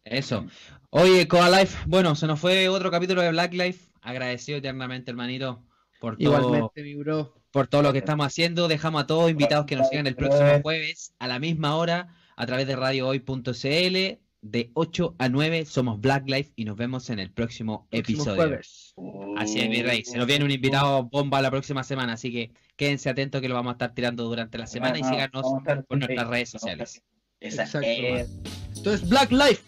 [0.06, 0.48] Eso.
[0.90, 3.95] Oye, Coa Life, bueno, se nos fue otro capítulo de Black Life.
[4.06, 5.64] Agradecido eternamente, hermanito,
[6.00, 7.34] por todo, Igualmente, mi bro.
[7.52, 8.68] por todo lo que estamos haciendo.
[8.68, 12.46] Dejamos a todos invitados que nos sigan el próximo jueves a la misma hora a
[12.46, 14.20] través de radiohoy.cl.
[14.48, 18.36] De 8 a 9 somos Black Life y nos vemos en el próximo Próximo episodio.
[18.36, 18.94] jueves.
[19.38, 20.06] Así es, mi rey.
[20.06, 23.56] Se nos viene un invitado bomba la próxima semana, así que quédense atentos que lo
[23.56, 25.46] vamos a estar tirando durante la semana y síganos
[25.88, 27.02] por nuestras redes sociales.
[27.40, 28.30] Exacto, es.
[28.76, 29.64] Entonces, Black Life.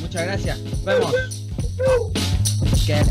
[0.00, 0.60] Muchas gracias.
[0.60, 1.48] Nos vemos.
[2.58, 3.08] Que-